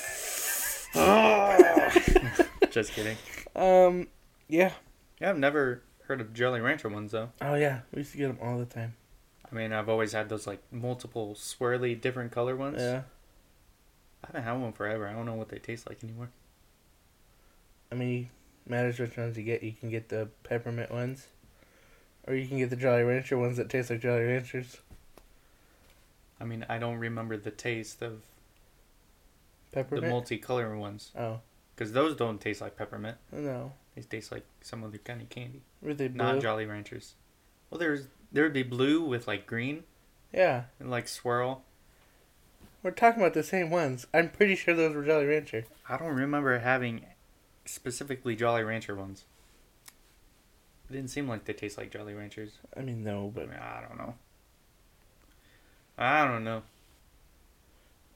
[0.95, 2.49] Ah!
[2.73, 3.19] Just kidding.
[3.55, 4.09] Um.
[4.49, 4.73] Yeah.
[5.21, 7.29] Yeah, I've never heard of Jolly Rancher ones though.
[7.43, 7.81] Oh yeah.
[7.93, 8.95] We used to get them all the time.
[9.51, 12.81] I mean, I've always had those like multiple swirly different color ones.
[12.81, 13.03] Yeah.
[14.25, 15.07] I haven't had one forever.
[15.07, 16.31] I don't know what they taste like anymore.
[17.91, 18.31] I mean,
[18.67, 19.63] matters which ones you get.
[19.63, 21.27] You can get the peppermint ones,
[22.27, 24.79] or you can get the Jolly Rancher ones that taste like Jolly Ranchers.
[26.41, 28.23] I mean, I don't remember the taste of
[29.73, 30.07] Peppermint.
[30.07, 31.41] the multicolor ones oh
[31.83, 33.17] because those don't taste like peppermint.
[33.33, 33.73] no.
[33.95, 35.61] They taste like some other kind of candy.
[35.83, 36.17] Were they blue?
[36.25, 37.13] Not Jolly Ranchers.
[37.69, 39.83] Well, there's there would be blue with like green
[40.33, 40.65] Yeah.
[40.81, 41.63] and like swirl.
[42.83, 44.07] We're talking about the same ones.
[44.15, 45.65] I'm pretty sure those were Jolly Rancher.
[45.89, 47.05] I don't remember having
[47.67, 49.25] specifically Jolly Rancher ones.
[50.89, 52.53] It didn't seem like they taste like Jolly Ranchers.
[52.77, 54.15] I mean, no, I but mean, I don't know.
[55.99, 56.63] I don't know.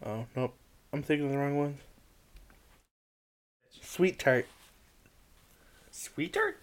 [0.04, 0.54] oh nope,
[0.92, 1.80] I'm thinking of the wrong ones.
[3.96, 4.46] Sweet tart.
[5.90, 6.58] Sweet tart?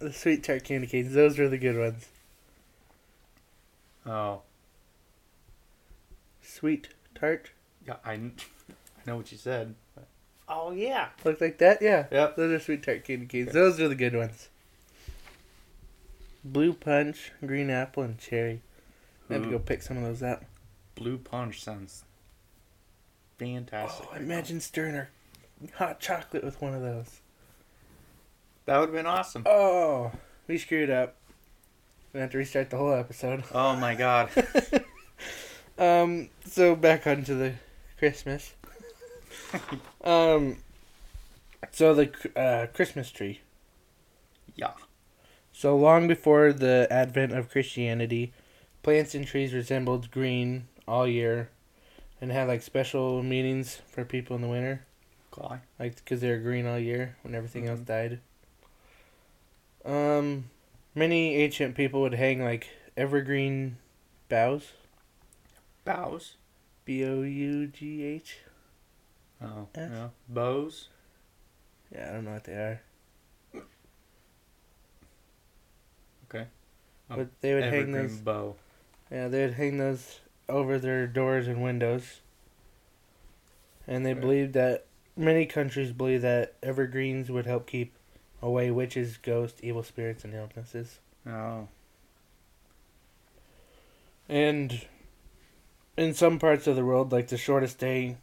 [0.00, 1.14] The sweet tart candy canes.
[1.14, 2.08] Those were the good ones.
[4.04, 4.40] Oh,
[6.42, 7.50] Sweet tart.
[7.86, 7.94] yeah.
[8.04, 8.30] I, I
[9.06, 9.76] know what you said.
[9.94, 10.08] But...
[10.48, 11.10] Oh yeah.
[11.24, 11.80] Look like that?
[11.80, 12.06] Yeah.
[12.10, 12.34] Yep.
[12.34, 13.50] Those are sweet tart candy canes.
[13.50, 13.54] Okay.
[13.56, 14.48] Those are the good ones.
[16.42, 18.62] Blue punch, green apple, and cherry.
[19.28, 20.42] I have to go pick some of those out.
[20.96, 22.02] Blue punch sounds
[23.44, 24.06] fantastic.
[24.12, 25.08] Oh, imagine stirring our
[25.74, 27.20] hot chocolate with one of those.
[28.66, 29.44] That would have been awesome.
[29.46, 30.12] Oh,
[30.46, 31.16] we screwed up.
[32.12, 33.44] We have to restart the whole episode.
[33.52, 34.30] Oh my god.
[35.80, 37.54] Um, so back onto the
[37.98, 38.52] Christmas.
[40.04, 40.58] um,
[41.72, 43.40] so the uh, Christmas tree.
[44.54, 44.72] yeah.
[45.52, 48.34] So long before the advent of Christianity,
[48.82, 51.48] plants and trees resembled green all year,
[52.20, 54.84] and had like special meetings for people in the winter,
[55.34, 55.60] Why?
[55.78, 57.86] like because they were green all year when everything else Mhm.
[57.86, 58.20] died.
[59.84, 60.50] Um,
[60.94, 63.78] many ancient people would hang like evergreen
[64.28, 64.72] boughs,
[65.84, 66.36] Bows.
[66.84, 68.38] B O U G H.
[69.42, 69.68] Oh.
[69.74, 69.90] F?
[69.90, 70.08] Yeah.
[70.28, 70.88] Bows.
[71.90, 72.80] Yeah, I don't know what they are,
[76.26, 76.46] Okay.
[77.10, 78.18] Oh, but they would hang those.
[78.18, 78.54] bow.
[79.10, 80.19] Yeah, they would hang those
[80.50, 82.20] over their doors and windows.
[83.86, 84.86] And they believed that
[85.16, 87.92] many countries believe that evergreens would help keep
[88.42, 90.98] away witches, ghosts, evil spirits, and illnesses.
[91.26, 91.68] Oh.
[94.28, 94.86] And
[95.96, 98.16] in some parts of the world, like the shortest day,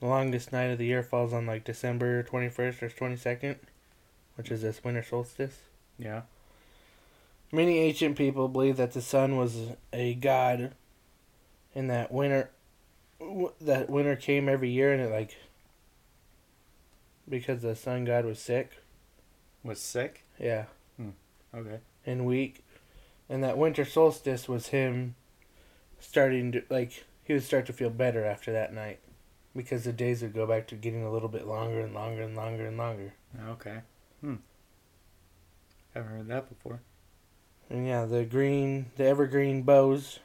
[0.00, 3.56] the longest night of the year falls on like December 21st or 22nd,
[4.36, 5.58] which is this winter solstice.
[5.98, 6.22] Yeah.
[7.52, 9.56] Many ancient people believed that the sun was
[9.92, 10.72] a god,
[11.74, 12.50] and that winter,
[13.20, 15.36] w- that winter came every year, and it like
[17.28, 18.72] because the sun god was sick,
[19.62, 20.24] Was sick.
[20.38, 20.66] yeah,
[21.54, 21.78] Okay.
[22.06, 22.64] and weak,
[23.28, 25.14] and that winter solstice was him
[25.98, 29.00] starting to like he would start to feel better after that night,
[29.56, 32.36] because the days would go back to getting a little bit longer and longer and
[32.36, 33.14] longer and longer.
[33.50, 33.78] Okay.
[34.20, 34.34] Hmm.
[35.94, 36.80] Haven't heard that before.
[37.70, 40.18] And yeah, the green, the evergreen bows,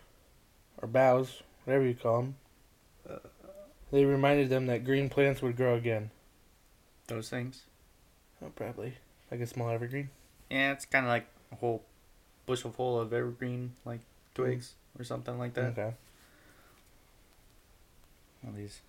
[0.82, 2.36] or boughs, whatever you call them.
[3.10, 3.18] Uh,
[3.92, 6.12] they reminded them that green plants would grow again.
[7.08, 7.64] Those things.
[8.44, 8.96] Oh, probably
[9.32, 10.10] like a small evergreen.
[10.50, 11.84] Yeah, it's kind of like a whole
[12.46, 14.00] bushel full of evergreen like
[14.34, 15.78] twigs or something like that.
[15.78, 15.94] Okay.
[18.46, 18.82] All these.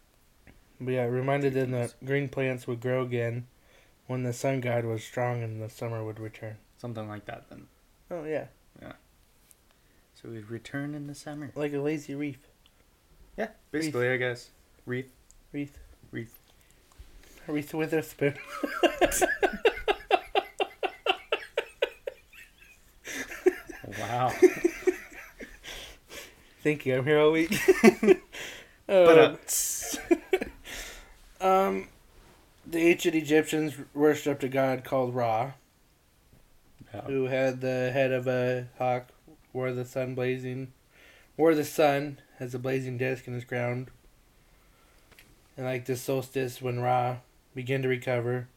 [0.80, 3.46] But yeah, it reminded them that green plants would grow again
[4.06, 6.56] when the sun god was strong and the summer would return.
[6.78, 7.66] Something like that then.
[8.10, 8.46] Oh yeah.
[8.80, 8.92] yeah,
[10.20, 11.50] So we return in the summer.
[11.54, 12.38] like a lazy reef.
[13.38, 14.50] Yeah, basically, I guess.
[14.84, 15.10] Wreath.
[15.52, 15.78] Wreath.
[16.10, 16.38] Wreath.
[17.46, 18.34] Reese Witherspoon.
[23.98, 24.32] Wow.
[26.62, 26.98] Thank you.
[26.98, 27.58] I'm here all week.
[28.86, 29.38] but Um,
[31.40, 31.88] uh, um,
[32.66, 35.52] the ancient Egyptians worshipped a god called Ra,
[36.92, 37.00] yeah.
[37.02, 39.08] who had the head of a hawk,
[39.52, 40.72] wore the sun blazing,
[41.36, 43.88] wore the sun as a blazing disc in his crown.
[45.56, 47.18] And like the solstice, when Ra
[47.54, 48.48] began to recover,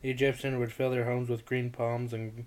[0.00, 2.46] the Egyptians would fill their homes with green palms and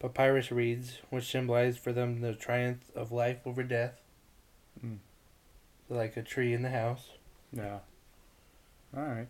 [0.00, 4.00] papyrus reeds, which symbolized for them the triumph of life over death.
[4.84, 4.98] Mm.
[5.88, 7.10] Like a tree in the house.
[7.52, 7.78] yeah.
[8.96, 9.28] All right.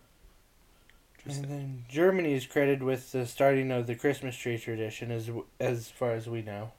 [1.27, 5.89] And then Germany is credited with the starting of the Christmas tree tradition, as as
[5.89, 6.71] far as we know,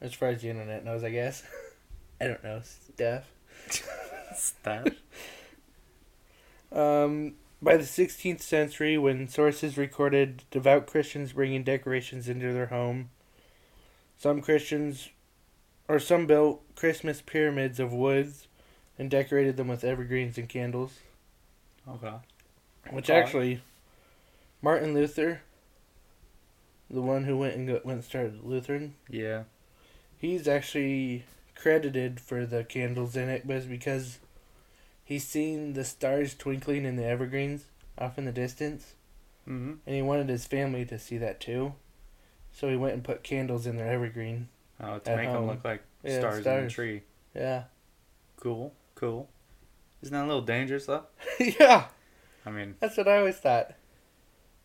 [0.00, 1.42] as far as the internet knows, I guess.
[2.20, 3.24] I don't know stuff.
[4.34, 4.88] Stuff.
[6.70, 13.10] Um, by the 16th century, when sources recorded devout Christians bringing decorations into their home,
[14.18, 15.08] some Christians,
[15.88, 18.46] or some built Christmas pyramids of woods,
[18.98, 20.98] and decorated them with evergreens and candles.
[21.88, 22.14] Okay.
[22.90, 23.18] Which Okay.
[23.18, 23.62] actually,
[24.60, 25.40] Martin Luther,
[26.90, 29.44] the one who went and got, went and started Lutheran, Yeah.
[30.18, 34.18] He's actually credited for the candles in it, it's because
[35.04, 37.64] he's seen the stars twinkling in the evergreens
[37.96, 38.94] off in the distance,
[39.48, 39.74] Mm-hmm.
[39.86, 41.72] and he wanted his family to see that too.
[42.52, 44.48] So he went and put candles in their evergreen.
[44.78, 47.02] Oh, to make them look like Yeah, stars, in the tree.
[47.34, 47.64] Yeah.
[48.38, 48.74] Cool.
[48.94, 49.26] Cool.
[50.02, 51.04] Isn't that a little dangerous though?
[51.40, 51.86] yeah,
[52.44, 53.72] I mean, that's what I always thought.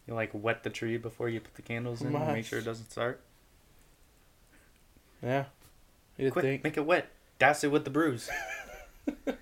[0.06, 2.66] You like wet the tree before you put the candles in and make sure it
[2.66, 3.22] doesn't start.
[5.24, 5.46] Yeah.
[6.18, 6.64] You'd Quick, think.
[6.64, 7.08] make it wet.
[7.40, 8.30] Douse it with the brews.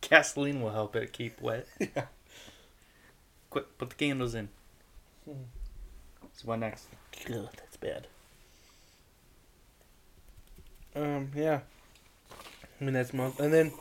[0.00, 1.66] Gasoline will help it keep wet.
[1.78, 2.06] Yeah.
[3.50, 4.48] Quick, put the candles in.
[5.24, 5.42] Hmm.
[6.34, 6.86] So what next?
[7.28, 8.06] Ugh, that's bad.
[10.94, 11.60] Um, yeah.
[12.80, 13.40] I mean, that's most.
[13.40, 13.72] And then.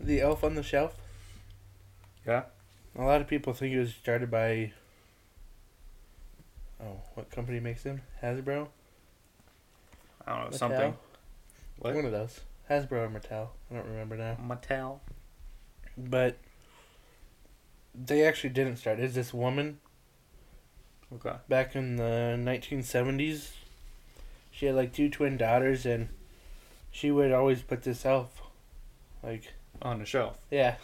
[0.00, 0.96] The Elf on the Shelf.
[2.26, 2.44] Yeah.
[2.96, 4.72] A lot of people think it was started by.
[6.80, 8.02] Oh, what company makes them?
[8.22, 8.68] Hasbro?
[10.26, 10.58] I don't know, Mattel?
[10.58, 10.94] something.
[11.78, 11.94] What?
[11.94, 12.40] One of those.
[12.70, 13.48] Hasbro or Mattel.
[13.70, 14.36] I don't remember now.
[14.44, 15.00] Mattel.
[15.96, 16.36] But.
[17.94, 19.00] They actually didn't start.
[19.00, 19.80] It's this woman
[21.12, 21.34] Okay.
[21.48, 23.50] back in the 1970s.
[24.52, 26.08] She had like two twin daughters, and
[26.92, 28.40] she would always put this elf,
[29.22, 30.38] like, On the shelf.
[30.50, 30.76] yeah,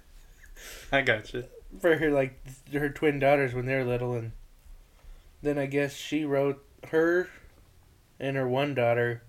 [0.92, 1.44] I got you.
[1.80, 2.38] for her like
[2.72, 4.32] her twin daughters when they were little, and
[5.42, 7.28] then I guess she wrote her
[8.18, 9.22] and her one daughter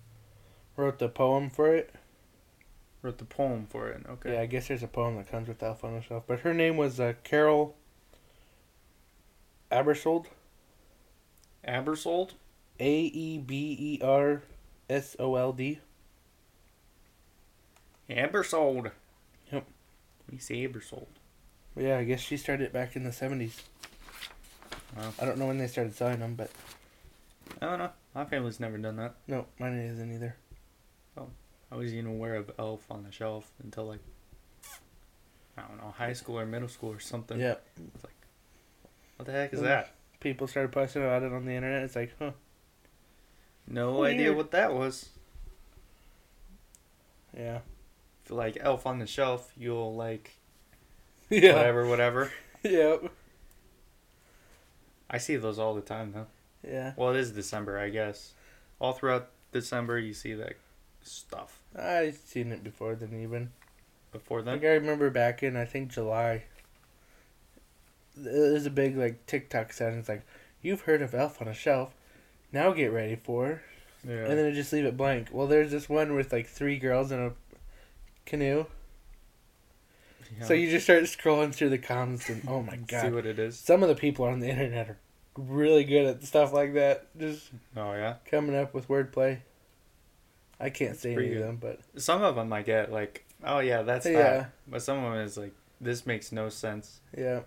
[0.75, 1.93] wrote the poem for it.
[3.01, 4.05] Wrote the poem for it.
[4.09, 4.33] Okay.
[4.33, 6.53] Yeah, I guess there's a poem that comes with Elf on the Shelf, but her
[6.53, 7.75] name was uh, Carol
[9.71, 10.25] Aebersold.
[11.67, 12.31] Aebersold?
[12.79, 14.43] A E B E R
[14.89, 15.79] S O L D.
[18.09, 18.91] Aebersold.
[19.51, 19.65] Yep.
[20.31, 21.07] We say Aebersold.
[21.75, 23.61] Yeah, I guess she started it back in the 70s.
[24.97, 25.13] Wow.
[25.19, 26.49] I don't know when they started selling them, but
[27.61, 27.91] I don't know.
[28.15, 29.15] My family's never done that.
[29.27, 30.35] no, mine isn't either.
[31.71, 33.99] I was even aware of Elf on the Shelf until like
[35.55, 37.39] I don't know, high school or middle school or something.
[37.39, 37.55] Yeah,
[37.93, 38.13] It's like,
[39.17, 39.63] What the heck is Mm.
[39.65, 39.91] that?
[40.19, 41.83] people started posting about it on the internet.
[41.83, 42.31] It's like, huh?
[43.67, 44.15] No Weird.
[44.15, 45.09] idea what that was.
[47.37, 47.59] Yeah.
[48.23, 50.37] If you like Elf on the Shelf, you'll like
[51.29, 51.53] Yeah.
[51.55, 52.31] whatever, whatever.
[52.63, 53.11] Yep.
[55.09, 56.27] I see those all the time though.
[56.67, 56.93] Yeah.
[56.97, 58.33] Well, it is December, I guess.
[58.79, 60.53] All throughout December, you see that
[61.01, 61.59] stuff.
[61.77, 63.51] I've seen it before then even.
[64.11, 66.43] Before then, Like I remember back in I think July.
[68.15, 69.95] There's a big like TikTok sound.
[69.99, 70.25] It's like,
[70.61, 71.93] you've heard of Elf on a Shelf.
[72.51, 73.61] Now get ready for.
[74.05, 74.25] yeah.
[74.25, 75.29] And then it just leave it blank.
[75.31, 77.31] Well, there's this one with like three girls in a
[78.25, 78.65] canoe.
[80.37, 80.45] Yeah.
[80.45, 83.39] So you just start scrolling through the comments and oh my god, see what it
[83.39, 83.57] is.
[83.57, 84.97] Some of the people on the internet are
[85.37, 87.07] really good at stuff like that.
[87.17, 88.15] Just Oh yeah.
[88.29, 89.39] coming up with wordplay.
[90.59, 93.59] I can't say any pretty of them, but Some of them I get like, oh
[93.59, 94.11] yeah, that's Yeah.
[94.13, 94.51] that.
[94.67, 96.99] But some of them is like, this makes no sense.
[97.17, 97.41] yeah,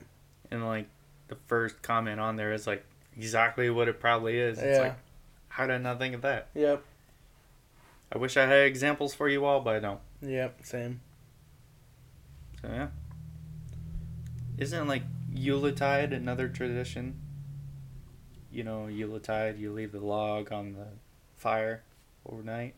[0.51, 0.87] And like,
[1.29, 2.85] the first comment on there is like
[3.16, 4.59] exactly what it probably is.
[4.59, 4.95] It's yeah, like,
[5.49, 6.49] how did I not think of that?
[6.55, 6.83] yep,
[8.11, 10.01] I wish I had examples for you all, but I don't.
[10.23, 11.01] yep, same.
[12.62, 12.88] So yeah.
[14.59, 17.16] Isn't like Yuletide another tradition?
[18.51, 20.87] You know, Yuletide, you leave the log on the
[21.37, 21.83] fire
[22.27, 22.75] overnight.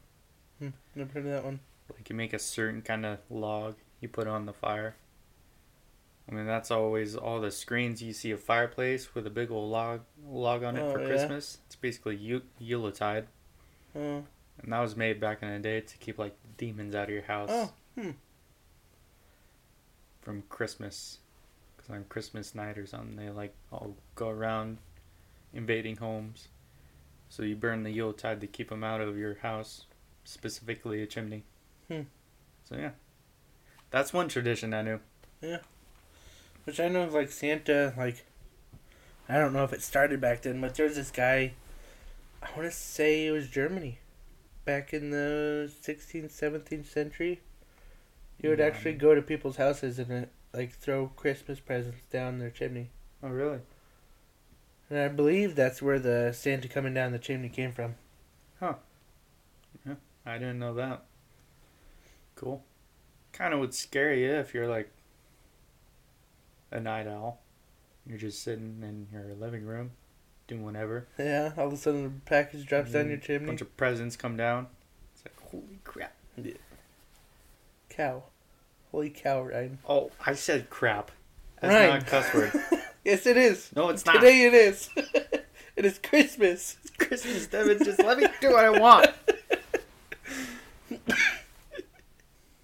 [0.59, 1.61] Hmm, never heard of that one.
[1.93, 4.95] Like you make a certain kind of log you put on the fire.
[6.31, 9.71] I mean that's always all the screens you see a fireplace with a big old
[9.71, 11.07] log log on it Oh, for yeah.
[11.09, 11.59] Christmas.
[11.67, 13.27] It's basically Yu- Yuletide,
[13.95, 14.25] Oh,
[14.63, 17.25] and that was made back in the day to keep like demons out of your
[17.25, 18.11] house oh, hmm.
[20.25, 21.19] From Christmas.
[21.77, 24.79] Because on Christmas night or something, they like all go around
[25.53, 26.49] invading homes.
[27.29, 29.87] So you burn the Yuletide to keep them out of your house,
[30.25, 31.45] specifically a chimney.
[31.89, 32.03] Hmm.
[32.69, 32.91] So yeah,
[33.91, 35.01] that's one tradition I knew.
[35.41, 35.59] Yeah,
[36.65, 38.25] which I know, like Santa, like
[39.29, 41.55] I don't know if it started back then, but there's this guy.
[42.43, 43.99] I want to say it was Germany,
[44.65, 47.41] back in the 16th, 17th century.
[48.41, 52.51] He would actually go to people's houses and uh, like throw Christmas presents down their
[52.51, 52.91] chimney.
[53.23, 53.61] Oh really?
[54.91, 57.95] And I believe that's where the Santa coming down the chimney came from.
[58.61, 58.75] Huh.
[59.87, 59.95] Yeah,
[60.27, 61.05] I didn't know that.
[62.37, 62.63] Cool.
[63.33, 64.91] Kind of would scare you if you're like
[66.71, 67.41] a night owl.
[68.07, 69.93] You're just sitting in your living room,
[70.47, 71.07] doing whatever.
[71.19, 73.47] Yeah, all of a sudden a package drops down your A chimney.
[73.47, 74.67] bunch of presents come down.
[75.15, 76.13] It's like holy crap.
[76.37, 76.53] Yeah.
[77.89, 78.25] Cow.
[78.95, 79.79] Holy cow, Ryan.
[79.89, 81.11] Oh, I said crap.
[81.61, 81.91] That's Ryan.
[81.91, 82.53] not a cuss word.
[83.05, 83.71] Yes, it is.
[83.75, 84.15] No, it's not.
[84.15, 84.89] Today it is.
[84.97, 86.77] it is Christmas.
[86.81, 87.83] It's Christmas, Devin.
[87.85, 89.09] Just let me do what I want.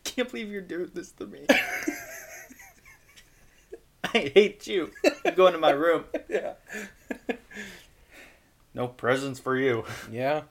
[0.04, 1.44] Can't believe you're doing this to me.
[4.04, 4.92] I hate you.
[5.24, 6.04] You go into my room.
[6.28, 6.52] yeah.
[8.72, 9.84] No presents for you.
[10.10, 10.42] Yeah.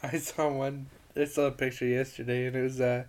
[0.00, 0.86] I saw one.
[1.16, 3.04] I saw a picture yesterday, and it was uh,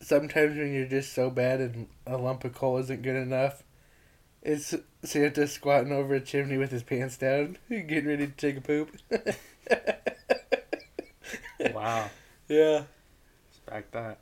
[0.00, 3.62] sometimes when you're just so bad and a lump of coal isn't good enough,
[4.42, 8.60] it's Santa squatting over a chimney with his pants down, getting ready to take a
[8.60, 8.96] poop.
[11.72, 12.10] Wow.
[12.48, 12.84] yeah.
[13.50, 14.18] Respect that.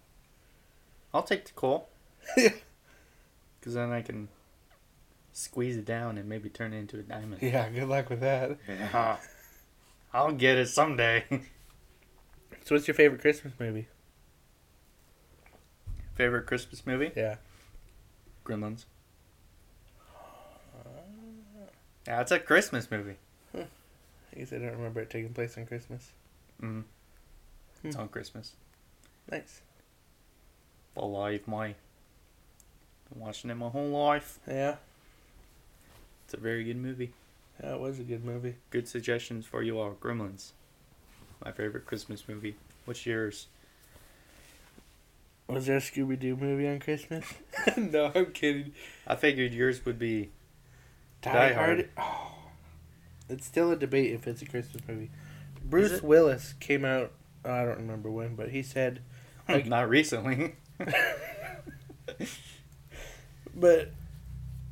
[1.13, 1.89] I'll take the coal.
[2.37, 2.51] Yeah.
[3.61, 4.29] Because then I can
[5.33, 7.41] squeeze it down and maybe turn it into a diamond.
[7.41, 8.59] Yeah, good luck with that.
[8.69, 9.17] Yeah.
[10.13, 11.25] I'll get it someday.
[12.65, 13.89] So, what's your favorite Christmas movie?
[16.15, 17.11] Favorite Christmas movie?
[17.17, 17.37] Yeah.
[18.45, 18.85] Gremlins.
[22.07, 23.17] Yeah, it's a Christmas movie.
[23.57, 26.11] I guess I don't remember it taking place on Christmas.
[26.61, 26.83] Mm.
[27.85, 28.03] It's Hmm.
[28.03, 28.55] on Christmas.
[29.31, 29.61] Nice.
[30.97, 31.69] Alive, my.
[33.11, 34.39] Been watching it my whole life.
[34.47, 34.77] Yeah.
[36.25, 37.13] It's a very good movie.
[37.63, 38.57] Yeah, it was a good movie.
[38.71, 39.95] Good suggestions for you all.
[40.01, 40.51] Gremlins.
[41.45, 42.57] My favorite Christmas movie.
[42.87, 43.47] What's yours?
[45.47, 47.25] Was there a Scooby Doo movie on Christmas?
[47.77, 48.73] no, I'm kidding.
[49.07, 50.31] I figured yours would be
[51.23, 51.89] Die, Die Hard.
[51.97, 52.09] Hard.
[52.15, 52.33] Oh,
[53.29, 55.11] it's still a debate if it's a Christmas movie.
[55.65, 56.03] Bruce?
[56.03, 57.13] Willis came out.
[57.45, 59.01] I don't remember when, but he said,
[59.49, 60.57] Like- not recently.
[63.55, 63.91] but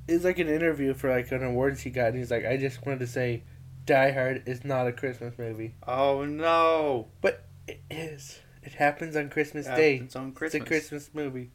[0.08, 2.84] it's like an interview for like an awards he got, and he's like, I just
[2.84, 3.42] wanted to say,
[3.84, 5.74] Die Hard is not a Christmas movie.
[5.86, 7.08] oh no!
[7.20, 8.40] But it is.
[8.62, 9.96] It happens on Christmas Day.
[9.96, 11.50] It's on It's a Christmas movie.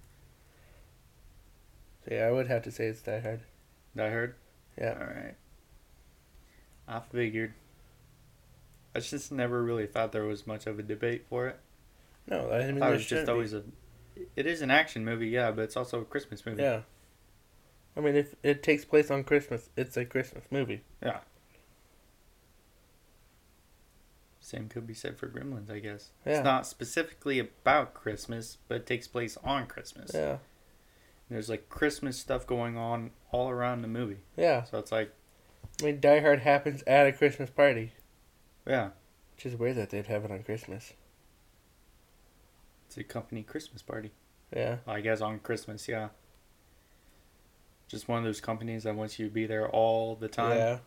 [2.05, 3.41] So yeah, I would have to say it's Die Hard.
[3.95, 4.35] Die Hard.
[4.77, 4.97] Yeah.
[4.99, 5.35] All right.
[6.87, 7.53] I figured.
[8.95, 11.59] I just never really thought there was much of a debate for it.
[12.27, 13.31] No, I I mean thought it was just shouldn't be.
[13.31, 13.63] always a.
[14.35, 16.63] It is an action movie, yeah, but it's also a Christmas movie.
[16.63, 16.81] Yeah.
[17.95, 20.83] I mean, if it takes place on Christmas, it's a Christmas movie.
[24.47, 26.11] Same could be said for Gremlins, I guess.
[26.25, 26.35] Yeah.
[26.35, 30.11] It's not specifically about Christmas, but it takes place on Christmas.
[30.13, 30.37] Yeah.
[31.29, 34.19] There's like Christmas stuff going on all around the movie.
[34.37, 34.63] Yeah.
[34.63, 35.11] So it's like,
[35.81, 37.91] I mean, Die Hard happens at a Christmas party,
[38.65, 38.91] yeah,
[39.35, 40.93] which is weird that they'd have it on Christmas.
[42.87, 44.11] it's a company Christmas party.
[44.55, 44.77] Yeah.
[44.87, 46.07] I guess on Christmas, yeah.
[47.89, 50.57] Just one of those companies that wants you to be there all the time.
[50.57, 50.77] Yeah.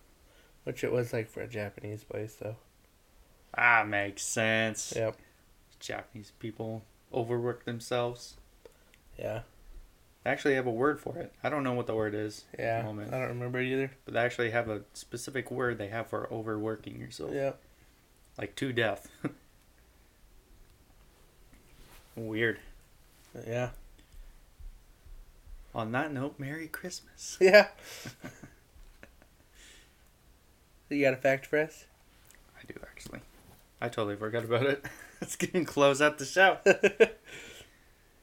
[0.65, 2.57] Which it was like for a Japanese place, though.
[3.57, 4.93] Ah, makes sense.
[4.97, 5.17] Yep.
[5.81, 6.83] Japanese people
[7.13, 8.37] overwork themselves.
[9.19, 9.41] Yeah.
[10.25, 11.33] They actually have a word for it.
[11.43, 12.83] I don't know what the word is, Yeah.
[12.83, 13.13] Moment.
[13.15, 13.91] I don't remember either.
[14.05, 17.33] but they actually have a specific word they have for overworking yourself.
[17.35, 17.53] Yeah.
[18.39, 19.09] Like to death.
[22.17, 22.59] Weird.
[23.47, 23.71] Yeah.
[25.75, 27.39] On that note, Merry Christmas.
[27.41, 27.69] Yeah.
[30.91, 31.85] you got a fact for us?
[32.59, 33.21] I do actually.
[33.81, 34.85] I totally forgot about it.
[35.21, 36.59] Let's get and close out the show.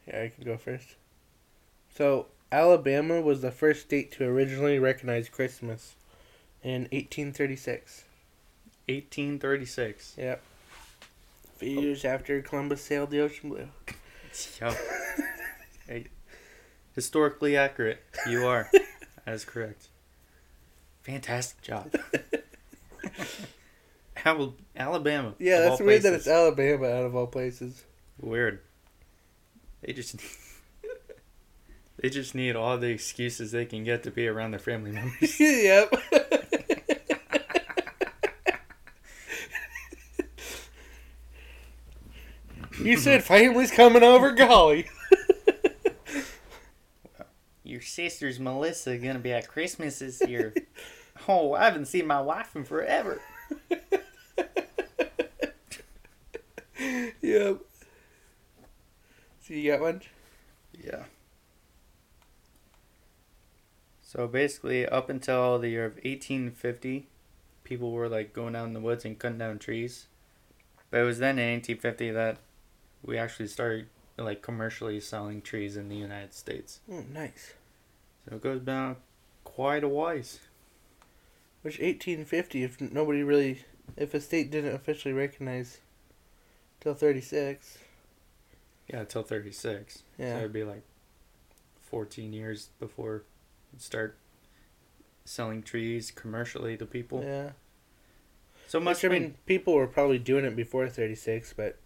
[0.07, 0.95] Yeah, I can go first.
[1.93, 5.95] So, Alabama was the first state to originally recognize Christmas
[6.63, 8.05] in 1836.
[8.87, 10.15] 1836.
[10.17, 10.41] Yep.
[11.43, 13.67] A few years after Columbus sailed the ocean blue.
[14.61, 14.77] Yep.
[15.87, 16.05] Hey,
[16.93, 18.03] historically accurate.
[18.29, 18.69] You are.
[19.25, 19.87] that is correct.
[21.01, 21.91] Fantastic job.
[24.25, 25.33] Al- Alabama.
[25.39, 27.83] Yeah, that's weird that it's Alabama out of all places.
[28.19, 28.59] Weird.
[29.81, 30.15] They just
[32.01, 35.39] they just need all the excuses they can get to be around their family members.
[35.39, 35.93] yep.
[42.79, 44.87] you said family's coming over, golly.
[47.63, 50.55] Your sister's Melissa gonna be at Christmas this year.
[51.27, 53.21] oh, I haven't seen my wife in forever.
[57.27, 57.57] Yep.
[59.41, 60.01] So you got one?
[60.73, 61.03] Yeah.
[64.01, 67.07] So basically, up until the year of 1850,
[67.65, 70.07] people were like going out in the woods and cutting down trees.
[70.89, 72.37] But it was then in 1850 that
[73.03, 73.87] we actually started
[74.17, 76.79] like commercially selling trees in the United States.
[76.89, 77.53] Oh, nice.
[78.27, 78.97] So it goes back
[79.43, 80.39] quite a ways.
[81.61, 83.65] Which 1850, if nobody really,
[83.97, 85.81] if a state didn't officially recognize
[86.79, 87.79] till 36.
[88.87, 90.03] Yeah, until 36.
[90.17, 90.33] Yeah.
[90.33, 90.83] So it'd be like
[91.89, 93.23] 14 years before
[93.73, 94.17] you start
[95.25, 97.21] selling trees commercially to people.
[97.23, 97.51] Yeah.
[98.67, 99.03] So much.
[99.03, 101.77] Which, I mean, people were probably doing it before 36, but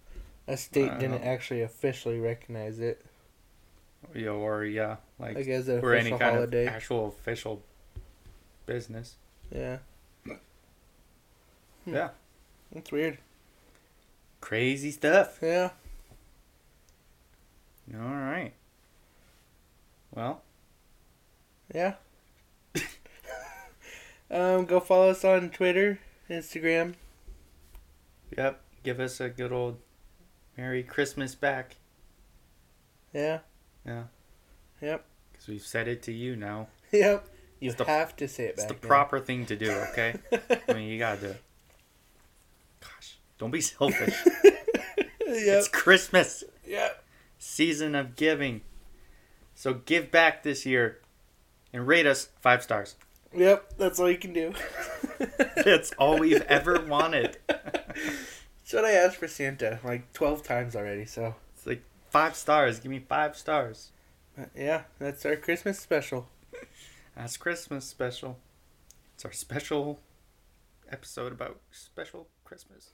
[0.47, 1.28] a state didn't know.
[1.28, 3.04] actually officially recognize it.
[4.16, 6.66] yeah, or yeah, like Like as an or any kind holiday.
[6.68, 7.64] of actual official
[8.66, 9.16] business.
[9.52, 9.78] yeah.
[10.26, 11.93] Hmm.
[11.95, 12.10] Yeah.
[12.72, 13.18] That's weird.
[14.39, 15.39] Crazy stuff.
[15.41, 15.72] Yeah.
[17.94, 18.54] All right.
[20.14, 20.42] Well,
[21.74, 21.96] Yeah.
[24.32, 26.96] um, go follow us on Twitter, Instagram.
[28.38, 28.62] yep.
[28.84, 29.78] Give us a good old
[30.58, 31.76] Merry Christmas back.
[33.14, 33.39] Yeah.
[33.86, 34.04] Yeah.
[34.82, 35.06] Yep.
[35.32, 36.68] Because we've said it to you now.
[36.92, 37.26] Yep.
[37.62, 38.66] You It's the- have to say it back.
[38.66, 38.88] It's the now.
[38.89, 40.16] proper thing to do, okay?
[40.68, 41.42] I mean, you gotta do it.
[42.82, 44.14] Gosh, don't be selfish.
[44.26, 44.66] yep.
[45.28, 47.01] It's Christmas, Yep.
[47.44, 48.62] Season of giving.
[49.56, 51.00] So give back this year
[51.74, 52.96] and rate us five stars.
[53.36, 53.74] Yep.
[53.78, 54.54] That's all you can do.
[55.56, 57.38] That's all we've ever wanted.
[57.48, 61.06] That's what I asked for Santa like twelve times already.
[61.06, 62.80] So It's like five stars.
[62.80, 63.92] Give me five stars.
[64.39, 66.30] uh, yeah, that's our Christmas special.
[67.16, 68.38] That's Christmas special.
[69.16, 70.00] It's our special
[70.89, 72.92] episode about special Christmas.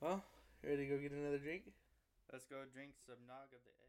[0.00, 0.22] Well,
[0.62, 1.62] ready to go get another drink?
[2.32, 3.83] Let's go drink some nog of the